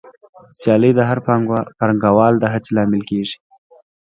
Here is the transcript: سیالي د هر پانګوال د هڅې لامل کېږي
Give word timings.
سیالي 0.59 0.91
د 0.95 0.99
هر 1.09 1.19
پانګوال 1.83 2.33
د 2.39 2.43
هڅې 2.53 2.69
لامل 2.77 3.01
کېږي 3.09 3.37